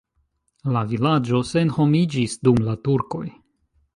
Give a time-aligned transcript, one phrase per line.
[0.77, 3.25] La vilaĝo senhomiĝis dum la turkoj.